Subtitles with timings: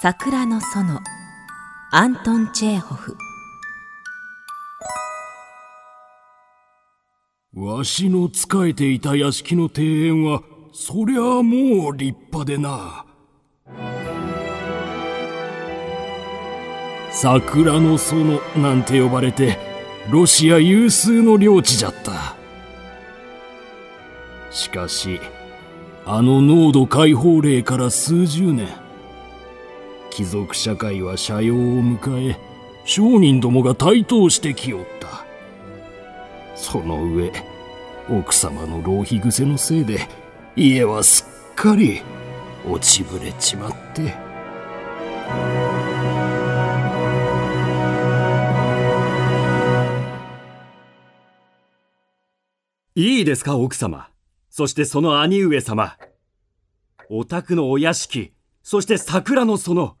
[0.00, 1.00] 桜の園。
[1.90, 3.16] アントン・チェーホフ。
[7.52, 10.42] わしの仕えていた屋敷の庭園は
[10.72, 13.06] そりゃあもう立派でな。
[17.10, 19.58] 桜の園なんて呼ばれて
[20.12, 22.36] ロシア有数の領地じゃった。
[24.52, 25.18] しかし
[26.06, 28.87] あの濃度解放令から数十年。
[30.18, 32.36] 貴族社会は斜陽を迎え
[32.84, 35.24] 商人どもが台頭してきおった。
[36.56, 37.32] その上
[38.10, 40.08] 奥様の浪費癖のせいで
[40.56, 42.02] 家はすっかり
[42.68, 44.16] 落ちぶれちまって。
[52.96, 54.08] いいですか奥様。
[54.50, 55.96] そしてその兄上様。
[57.08, 58.32] お宅のお屋敷。
[58.64, 59.96] そして桜の園。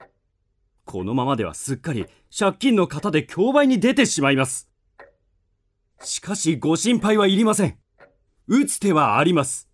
[0.88, 4.70] このままではすっかり借金の方で競売に出てしまいます。
[6.00, 7.76] しかしご心配はいりません。
[8.46, 9.68] 打つ手はあります。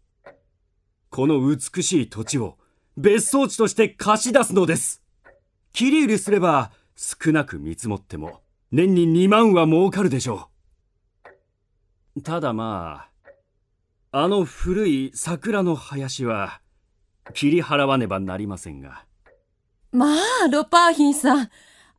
[1.11, 2.59] この美しい土地を
[2.97, 5.05] 別荘地として貸し出すのです。
[5.73, 8.41] 切り売りすれば少なく見積もっても
[8.73, 10.49] 年に2万は儲かるでしょ
[12.17, 12.23] う。
[12.23, 13.07] ただま
[14.11, 16.61] ああの古い桜の林は
[17.35, 19.05] 切り払わねばなりませんが。
[19.95, 21.51] まあロパーヒンさん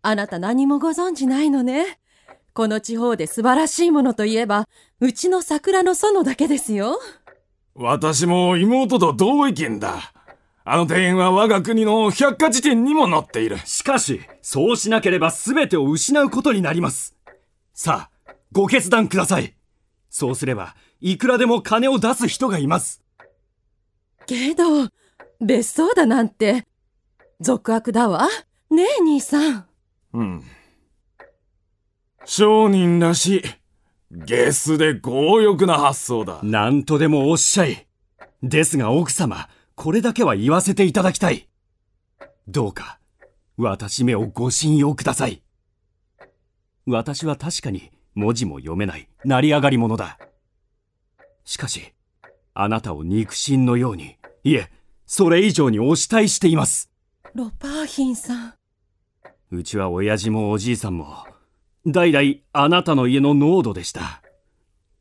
[0.03, 1.97] あなた何もご存知ないのね
[2.55, 4.69] この地方で素晴らしいものといえば、
[5.01, 6.97] うちの桜の園だけですよ。
[7.73, 10.13] 私も妹と同意見だ。
[10.63, 13.57] あの庭園は我が国の百科事典にも載っている。
[13.65, 17.13] しかし、そうしなければ全てを失うことになります。
[17.73, 19.53] さあ、ご決断ください。
[20.09, 23.03] そうすれば、いくらでも金を出す人がいます。
[24.25, 24.87] けど、
[25.41, 26.65] 別荘だなんて、
[27.41, 28.27] 俗悪だわ。
[28.69, 29.65] ねえ、兄さん。
[30.13, 30.43] うん。
[32.23, 33.43] 商人らしい。
[34.11, 36.39] ゲスで強欲な発想だ。
[36.43, 37.87] 何とでもおっしゃい。
[38.41, 41.49] ですが奥様、これだけは言わせていただきたい。
[42.47, 42.99] どうか、
[43.57, 45.41] 私めをご信用ください。
[46.85, 50.17] 私は確かに文字も読めない成り上がり者だ。
[51.43, 51.93] しかし、
[52.53, 54.69] あなたを肉親のように、いえ、
[55.05, 56.89] それ以上にお慕いしています。
[57.35, 58.53] ロパーヒンさん。
[59.51, 61.25] うちは親父もおじいさんも、
[61.85, 64.21] 代々あなたの家の濃度でした。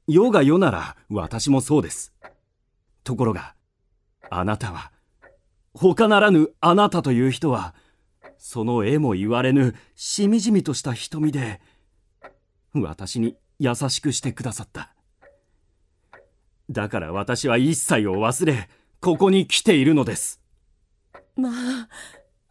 [0.09, 2.12] 世が世なら私もそうです。
[3.05, 3.55] ところが、
[4.31, 4.91] あなたは、
[5.75, 7.72] 他ならぬあなたという人は、
[8.37, 11.61] その絵も言われぬしみじみとした瞳で、
[12.75, 14.93] 私に優しくしてくださった。
[16.69, 18.69] だから私は一切を忘れ、
[19.01, 20.41] ここに来ているのです。
[21.37, 21.89] まあ、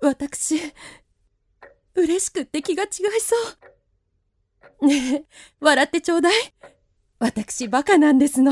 [0.05, 0.59] 私、
[1.95, 2.89] 嬉しくって気が違い
[3.21, 3.35] そ
[4.81, 4.87] う。
[4.87, 5.25] ねえ、
[5.61, 6.33] 笑ってちょうだい。
[7.19, 8.51] 私バカなんですの。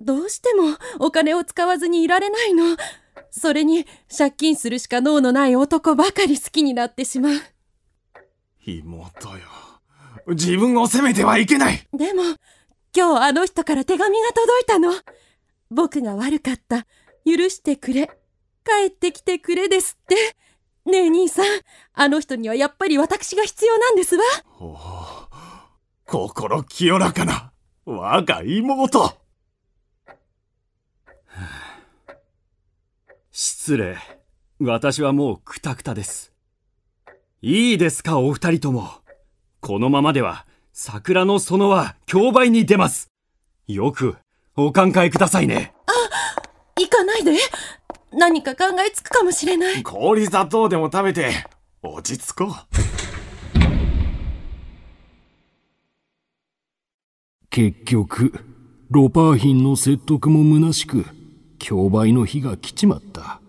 [0.00, 2.76] どうしてもお金を使わずにいられないの。
[3.30, 3.86] それに
[4.16, 7.32] 借金するしか脳のない男ばかり好きになってしまう。
[8.64, 9.44] 妹よ。
[10.28, 11.86] 自分を責めてはいけない。
[11.92, 12.22] でも、
[12.96, 14.92] 今日あの人から手紙が届いたの。
[15.70, 16.86] 僕が悪かった。
[17.26, 18.10] 許してくれ。
[18.64, 20.16] 帰ってきてくれですって。
[20.86, 21.46] ねえ兄さん、
[21.94, 24.22] あの人にはやっぱり私が必要なんですわ。
[26.06, 27.50] 心清らかな
[27.84, 29.18] 我が妹
[33.32, 33.98] 失礼。
[34.60, 36.32] 私はもうくたくたです。
[37.42, 38.90] いいですか、お二人とも。
[39.60, 43.10] このままでは、桜の園は競売に出ます。
[43.66, 44.16] よく、
[44.56, 45.74] お考えくださいね。
[45.86, 47.32] あ、行かないで。
[48.12, 49.82] 何か考えつくかもしれない。
[49.82, 51.32] 氷砂糖でも食べて、
[51.82, 52.52] 落ち着こう。
[57.50, 58.32] 結局、
[58.90, 61.06] ロパーヒンの説得も虚しく、
[61.58, 63.40] 競売の日が来ちまった。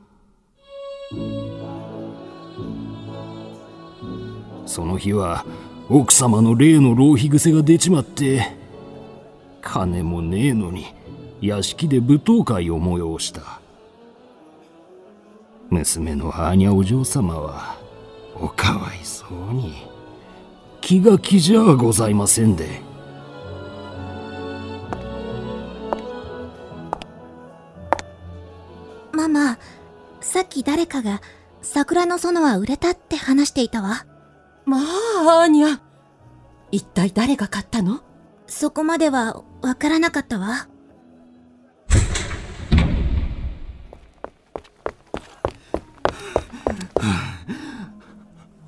[4.66, 5.46] その日は、
[5.90, 8.56] 奥様の例の浪費癖が出ちまって、
[9.62, 10.86] 金もねえのに、
[11.42, 13.62] 屋敷で舞踏会を催した。
[15.70, 17.78] 娘のアーニャお嬢様は、
[18.36, 19.88] おかわいそうに、
[20.82, 22.82] 気が気じゃございませんで。
[29.12, 29.58] ママ、
[30.22, 31.22] さっき誰かが
[31.62, 34.06] 桜の園は売れたって話していたわ。
[34.66, 35.80] まあ、アーニャ。
[36.72, 38.02] 一体誰が買ったの？
[38.46, 40.68] そこまではわからなかったわ。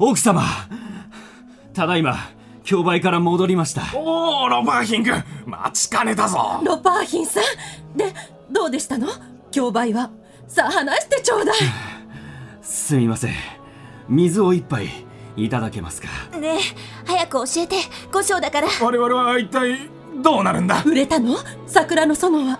[0.02, 0.44] 奥様。
[1.74, 2.16] ただいま
[2.64, 3.82] 競売から戻りました。
[3.94, 6.62] おおロバーヒン君待ちかねたぞ。
[6.64, 8.14] ロパーヒンさんで
[8.50, 9.10] どうでしたの？
[9.52, 10.10] 競売は。
[10.48, 11.56] さあ話してちょうだい。
[12.62, 13.34] すみません。
[14.08, 14.88] 水を一杯
[15.36, 16.08] いただけますか？
[16.38, 16.60] ねえ
[17.06, 17.76] 早く教えて。
[18.10, 18.70] 五章だから。
[18.82, 19.90] 我々は一体
[20.24, 20.82] どうなるんだ？
[20.86, 21.36] 売れたの？
[21.68, 22.60] 桜の園は。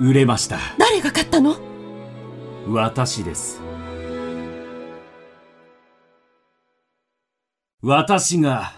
[0.00, 0.56] 売れました。
[0.78, 1.56] 誰が買ったの？
[2.66, 3.60] 私です
[7.86, 8.72] 私が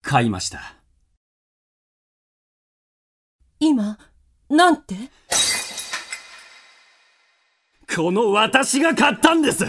[0.00, 0.76] 買いました。
[3.58, 3.98] 今
[4.48, 4.94] なんて？
[7.96, 9.64] この私が買ったんです。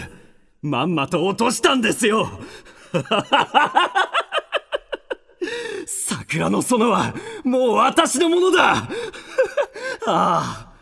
[0.62, 2.28] まんまと落としたんですよ。
[5.88, 7.12] 桜の園は
[7.42, 8.86] もう私のものだ。
[10.06, 10.72] ああ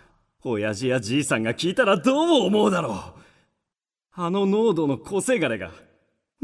[0.42, 3.20] 親父やじいさんが聞いたらどう思うだろう。
[4.12, 5.70] あの濃度の個性柄が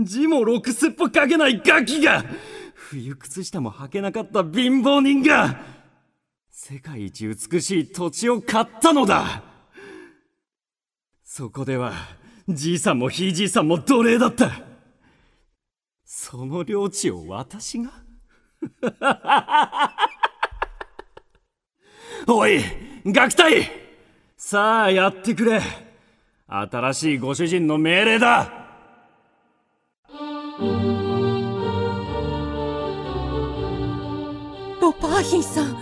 [0.05, 2.25] 字もろくすっぽ書けないガキが。
[2.75, 5.61] 冬靴下も履けなかった貧乏人が。
[6.51, 9.43] 世界一美しい土地を買ったのだ。
[11.25, 11.93] そこでは
[12.49, 14.51] じいさんもひいじいさんも奴隷だった。
[16.05, 17.93] その領地を私が？
[22.27, 22.61] おい
[23.07, 23.71] 学隊！
[24.37, 25.63] さあやってくれ。
[26.47, 28.60] 新しいご主人の命令だ。
[35.03, 35.77] ロパーヒンさん。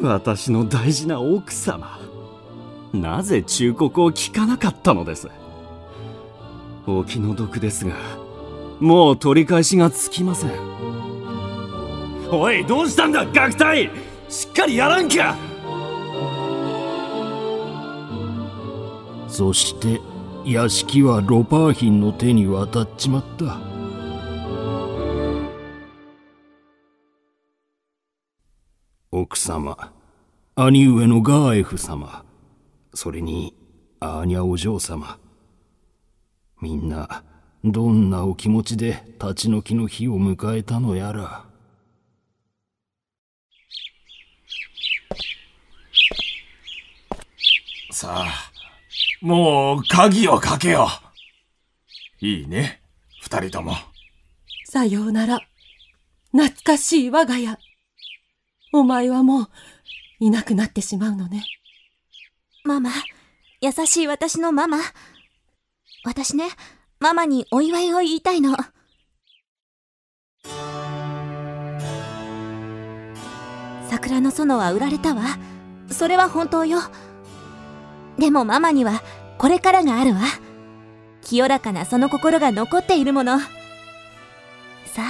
[0.02, 1.98] 私の大事な奥様
[2.92, 5.28] なぜ忠告を聞かなかったのです？
[6.86, 7.94] お気の毒ですが
[8.80, 10.50] もう取り返しがつきません。
[12.30, 13.24] おいどうしたんだ？
[13.24, 13.90] 学隊
[14.28, 15.36] しっかりやらんか
[19.28, 20.00] そして
[20.46, 23.58] 屋敷はロパーヒンの手に渡っちまった。
[29.10, 29.90] 奥様。
[30.54, 32.26] 兄上のガーエフ様。
[32.92, 33.54] それに
[34.00, 35.18] アーニャお嬢様。
[36.60, 37.24] みんな
[37.64, 41.46] どんなお気持ちで立ち退きの日を迎えたのやら。
[47.90, 48.53] さあ
[49.20, 50.88] もう鍵をかけよ
[52.20, 52.26] う。
[52.26, 52.82] いいね。
[53.22, 53.74] 二人とも。
[54.66, 55.40] さようなら。
[56.32, 57.56] 懐かしい我が家。
[58.72, 59.48] お前はもう
[60.18, 61.44] いなくなってしまうのね。
[62.64, 62.90] ママ
[63.60, 64.78] 優しい私のママ。
[66.04, 66.48] 私ね
[66.98, 68.56] ママにお祝いを言いたいの。
[73.88, 75.38] 桜の園は売られたわ。
[75.90, 76.78] それは本当よ
[78.18, 79.02] でもママには
[79.38, 80.20] これからがあるわ。
[81.22, 83.38] 清らかなその心が残っているもの。
[83.38, 83.46] さ
[84.98, 85.02] あ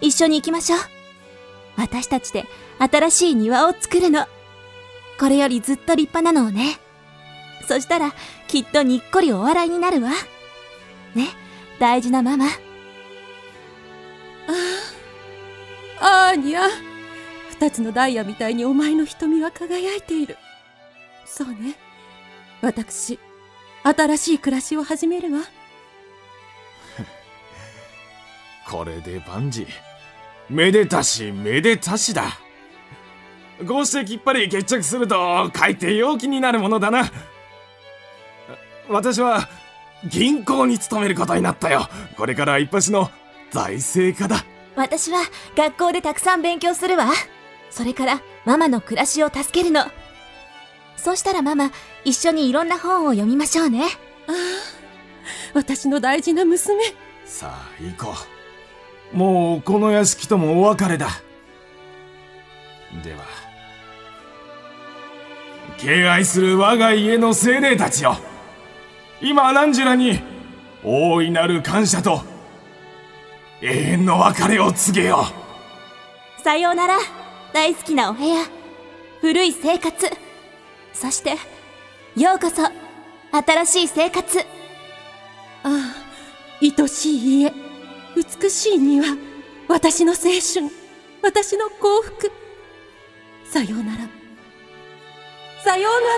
[0.00, 0.80] 一緒に行きましょう。
[1.76, 2.44] 私たちで
[2.78, 4.26] 新しい庭を作るの。
[5.18, 6.78] これよりずっと立派なのをね。
[7.66, 8.14] そしたら
[8.46, 10.10] きっとにっこりお笑いになるわ。
[11.14, 11.28] ね
[11.78, 12.46] 大事なママ。
[16.00, 16.62] あーにゃ。
[17.50, 20.36] 二つのダイヤみたいにお前の瞳は輝いている。
[21.26, 21.76] そうね。
[22.60, 23.18] 私
[23.82, 25.40] 新しい暮らしを始めるわ。
[28.68, 29.66] これで万事。
[30.50, 32.38] めでたしめでたしだ。
[33.66, 37.10] こうしてきっぱり決着すると海底陽気になるものだな。
[38.88, 39.48] 私は
[40.04, 41.88] 銀行に勤めることになったよ。
[42.16, 43.10] これから一発の
[43.50, 44.44] 財政家だ。
[44.76, 45.20] 私は
[45.56, 47.08] 学校でたくさん勉強するわ。
[47.70, 49.84] それからママの暮らしを助けるの
[50.98, 51.70] そうしたらママ
[52.04, 53.86] 一緒にいろんな本を読みましょうね。
[55.54, 56.82] 私の大事な娘。
[57.24, 58.14] さあ行こ
[59.14, 59.16] う。
[59.16, 61.08] もうこの屋敷ともお別れだ。
[63.02, 63.24] では
[65.78, 68.16] 敬愛する我が家の精霊たちよ。
[69.20, 70.20] 今ランジュラに
[70.84, 72.22] 大いなる感謝と
[73.60, 75.24] 永遠の別れを告げよ
[76.42, 76.98] さようなら。
[77.52, 78.44] 大好きなお部屋。
[79.20, 80.27] 古い生活
[81.00, 81.36] そして
[82.20, 82.56] ようこそ
[83.30, 84.40] 新しい生活。
[84.40, 84.42] あ
[85.62, 85.94] あ
[86.60, 87.52] 愛しい家。
[88.16, 89.04] 美しい庭。
[89.68, 90.68] 私の青春。
[91.22, 92.32] 私の幸福。
[93.44, 94.08] さようなら。
[95.62, 96.16] さようなら。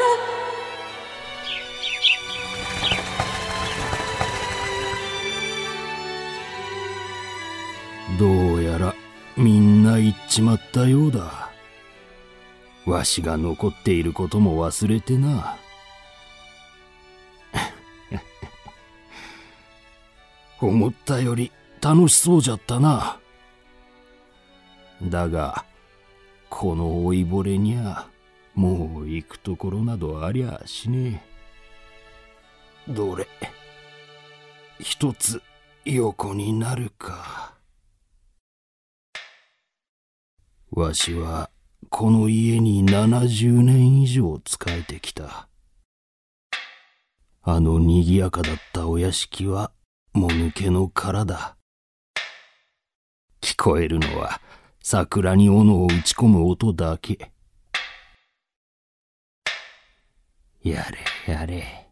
[8.19, 8.95] どうやら
[9.37, 11.40] みんな行っちまったようだ
[12.91, 15.57] わしが残っていることも忘れてな。
[20.61, 23.21] 思ったより楽しそうじゃったな。
[25.05, 25.65] だが、
[26.49, 28.09] この老いぼれにゃ、
[28.57, 31.23] もう行くところなどありゃしね
[32.89, 32.93] え。
[32.93, 33.29] どれ、
[34.81, 35.41] 一つ
[35.85, 37.55] 横になるか。
[40.73, 41.51] わしは、
[41.91, 45.49] この家に70年以上仕えてきた。
[47.43, 49.73] あの賑やかだったお屋敷は、
[50.13, 51.57] もぬけの殻だ。
[53.41, 54.41] 聞こえるのは
[54.83, 57.33] 桜に斧を打ち込む音だけ。
[60.63, 60.87] や
[61.27, 61.89] れやれ。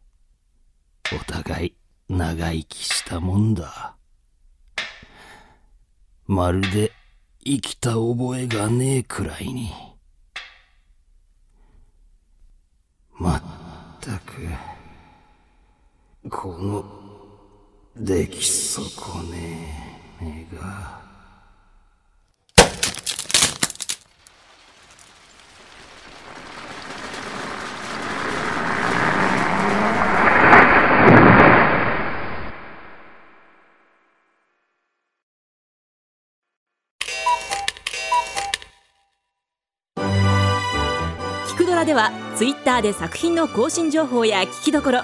[1.12, 1.75] お互い
[2.09, 3.97] 長生きしたもんだ。
[6.26, 6.93] まるで
[7.50, 9.73] 生きた覚えがねえくらいに。
[13.14, 13.43] まっ
[14.02, 14.35] たく、
[16.28, 16.85] この
[17.97, 21.00] 出来損ねえ目が。
[41.99, 45.02] は Twitter で作品の更新情報や聞きどころ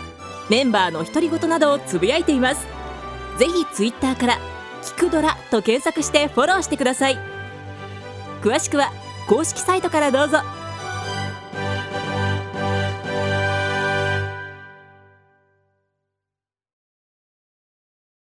[0.49, 2.67] メンバーの独り言などをつぶやいています。
[3.37, 4.39] ぜひ Twitter から
[4.81, 7.19] 「聞くドラ」と検索してフォローしてください。
[8.43, 8.93] 詳しくは
[9.27, 10.39] 公式サイトからどうぞ。